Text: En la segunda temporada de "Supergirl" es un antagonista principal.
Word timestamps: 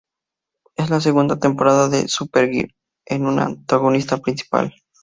En 0.77 0.89
la 0.89 0.99
segunda 0.99 1.37
temporada 1.37 1.87
de 1.87 2.07
"Supergirl" 2.07 2.73
es 3.05 3.19
un 3.19 3.37
antagonista 3.39 4.17
principal. 4.17 4.73